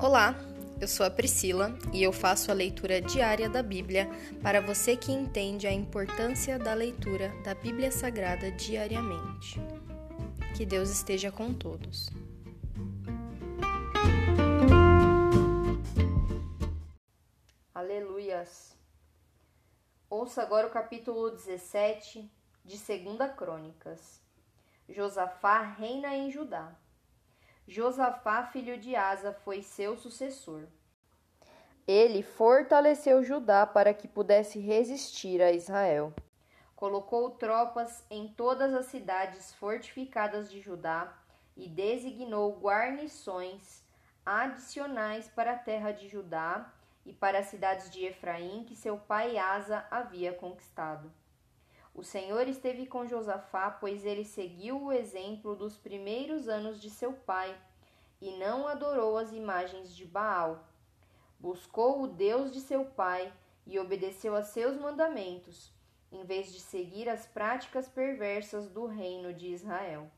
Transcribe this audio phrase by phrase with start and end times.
[0.00, 0.32] Olá,
[0.80, 4.08] eu sou a Priscila e eu faço a leitura diária da Bíblia
[4.40, 9.60] para você que entende a importância da leitura da Bíblia Sagrada diariamente.
[10.56, 12.10] Que Deus esteja com todos.
[17.74, 18.76] Aleluias!
[20.08, 22.30] Ouça agora o capítulo 17
[22.64, 24.22] de 2 Crônicas.
[24.88, 26.72] Josafá reina em Judá.
[27.68, 30.66] Josafá, filho de Asa, foi seu sucessor.
[31.86, 36.14] Ele fortaleceu Judá para que pudesse resistir a Israel.
[36.74, 41.12] Colocou tropas em todas as cidades fortificadas de Judá
[41.54, 43.84] e designou guarnições
[44.24, 46.72] adicionais para a terra de Judá
[47.04, 51.12] e para as cidades de Efraim que seu pai Asa havia conquistado.
[51.98, 57.12] O Senhor esteve com Josafá, pois ele seguiu o exemplo dos primeiros anos de seu
[57.12, 57.52] pai
[58.20, 60.64] e não adorou as imagens de Baal.
[61.40, 63.32] Buscou o Deus de seu pai
[63.66, 65.72] e obedeceu a seus mandamentos,
[66.12, 70.08] em vez de seguir as práticas perversas do reino de Israel.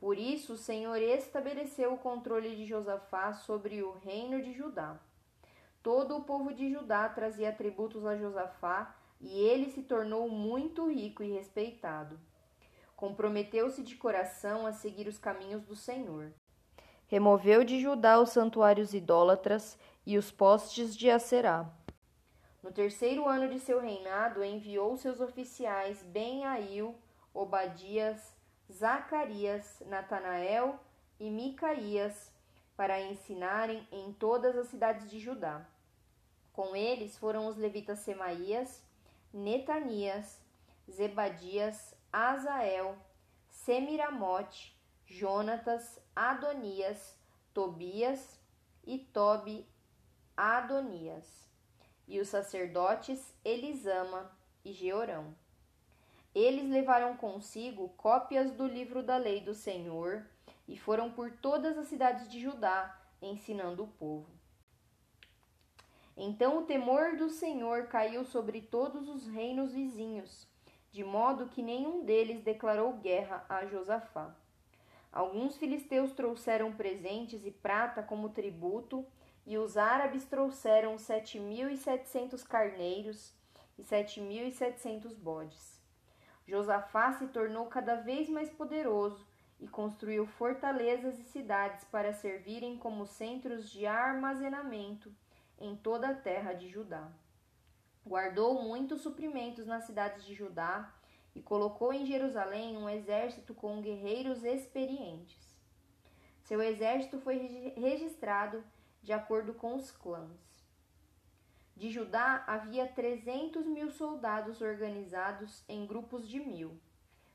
[0.00, 4.98] Por isso, o Senhor estabeleceu o controle de Josafá sobre o reino de Judá.
[5.82, 11.22] Todo o povo de Judá trazia tributos a Josafá e ele se tornou muito rico
[11.22, 12.20] e respeitado.
[12.94, 16.30] Comprometeu-se de coração a seguir os caminhos do Senhor.
[17.06, 21.72] Removeu de Judá os santuários idólatras e os postes de Acerá.
[22.62, 26.94] No terceiro ano de seu reinado, enviou seus oficiais Ben-Ail,
[27.32, 28.36] Obadias,
[28.70, 30.78] Zacarias, Natanael
[31.18, 32.30] e Micaías
[32.76, 35.66] para ensinarem em todas as cidades de Judá.
[36.52, 38.82] Com eles foram os levitas Semaías,
[39.34, 40.40] Netanias,
[40.88, 42.96] Zebadias, Azael,
[43.50, 47.18] Semiramote, Jonatas, Adonias,
[47.52, 48.40] Tobias
[48.86, 49.66] e Tobi
[50.36, 51.50] Adonias,
[52.06, 54.30] e os sacerdotes Elisama
[54.64, 55.34] e Georão.
[56.32, 60.24] Eles levaram consigo cópias do livro da lei do Senhor
[60.68, 64.43] e foram por todas as cidades de Judá, ensinando o povo.
[66.16, 70.46] Então o temor do Senhor caiu sobre todos os reinos vizinhos,
[70.92, 74.32] de modo que nenhum deles declarou guerra a Josafá.
[75.10, 79.04] Alguns filisteus trouxeram presentes e prata como tributo,
[79.44, 83.34] e os árabes trouxeram sete mil e setecentos carneiros
[83.76, 85.82] e sete mil e setecentos bodes.
[86.46, 89.26] Josafá se tornou cada vez mais poderoso
[89.60, 95.12] e construiu fortalezas e cidades para servirem como centros de armazenamento
[95.58, 97.10] em toda a terra de Judá.
[98.06, 100.92] Guardou muitos suprimentos nas cidades de Judá
[101.34, 105.54] e colocou em Jerusalém um exército com guerreiros experientes.
[106.42, 108.62] Seu exército foi registrado
[109.02, 110.54] de acordo com os clãs.
[111.76, 116.78] De Judá havia trezentos mil soldados organizados em grupos de mil,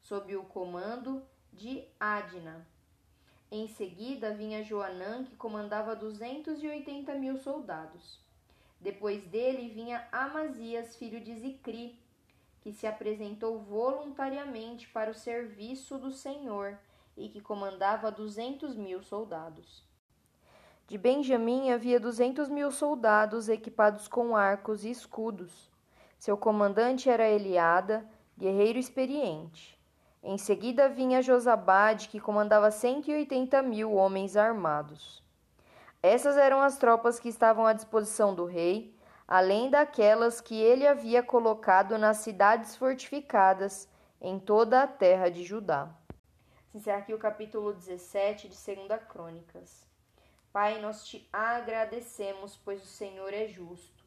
[0.00, 2.66] sob o comando de Adna,
[3.56, 8.20] em seguida vinha Joanã, que comandava duzentos e oitenta mil soldados.
[8.80, 11.98] Depois dele vinha Amazias, filho de Zicri,
[12.60, 16.78] que se apresentou voluntariamente para o serviço do Senhor
[17.16, 19.84] e que comandava duzentos mil soldados.
[20.86, 25.70] De Benjamim havia duzentos mil soldados equipados com arcos e escudos.
[26.18, 29.78] Seu comandante era Eliada, guerreiro experiente.
[30.26, 35.22] Em seguida vinha Josabade, que comandava cento e oitenta mil homens armados.
[36.02, 38.96] Essas eram as tropas que estavam à disposição do rei,
[39.28, 43.86] além daquelas que ele havia colocado nas cidades fortificadas
[44.18, 45.94] em toda a terra de Judá.
[46.74, 49.86] Encerra aqui o capítulo 17 de 2 Crônicas.
[50.50, 54.02] Pai, nós te agradecemos, pois o Senhor é justo.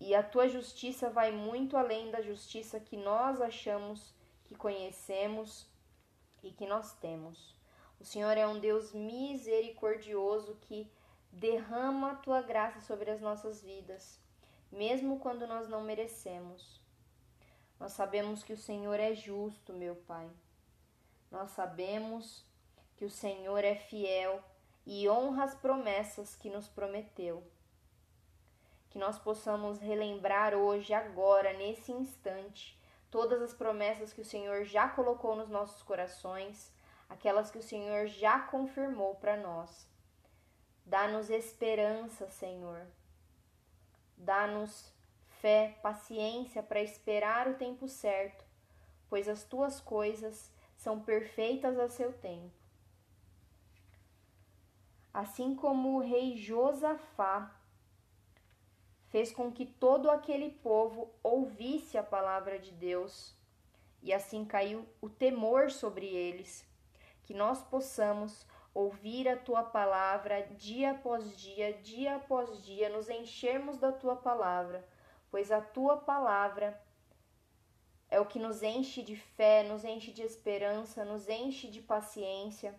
[0.00, 4.12] E a tua justiça vai muito além da justiça que nós achamos
[4.54, 5.66] que conhecemos
[6.42, 7.54] e que nós temos.
[8.00, 10.90] O Senhor é um Deus misericordioso que
[11.32, 14.20] derrama a tua graça sobre as nossas vidas,
[14.70, 16.80] mesmo quando nós não merecemos.
[17.80, 20.30] Nós sabemos que o Senhor é justo, meu Pai.
[21.30, 22.44] Nós sabemos
[22.96, 24.42] que o Senhor é fiel
[24.86, 27.42] e honra as promessas que nos prometeu.
[28.90, 32.78] Que nós possamos relembrar hoje, agora, nesse instante,
[33.14, 36.72] todas as promessas que o Senhor já colocou nos nossos corações,
[37.08, 39.88] aquelas que o Senhor já confirmou para nós.
[40.84, 42.84] Dá-nos esperança, Senhor.
[44.16, 44.92] Dá-nos
[45.40, 48.44] fé, paciência para esperar o tempo certo,
[49.08, 52.64] pois as tuas coisas são perfeitas a seu tempo.
[55.14, 57.54] assim como o rei Josafá
[59.14, 63.32] fez com que todo aquele povo ouvisse a palavra de Deus
[64.02, 66.68] e assim caiu o temor sobre eles.
[67.22, 68.44] Que nós possamos
[68.74, 74.84] ouvir a tua palavra dia após dia, dia após dia, nos enchermos da tua palavra,
[75.30, 76.76] pois a tua palavra
[78.10, 82.74] é o que nos enche de fé, nos enche de esperança, nos enche de paciência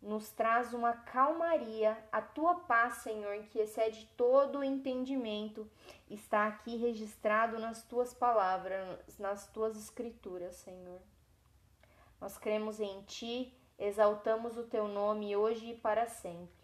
[0.00, 5.68] nos traz uma calmaria, a tua paz, Senhor, que excede todo o entendimento,
[6.08, 11.00] está aqui registrado nas tuas palavras, nas tuas escrituras, Senhor.
[12.20, 16.58] Nós cremos em ti, exaltamos o teu nome hoje e para sempre.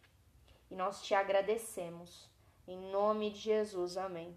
[0.70, 2.28] E nós te agradecemos.
[2.66, 4.36] Em nome de Jesus, amém.